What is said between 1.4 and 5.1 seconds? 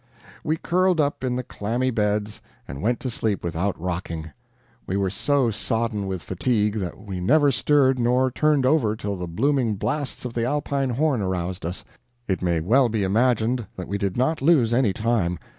clammy beds, and went to sleep without rocking. We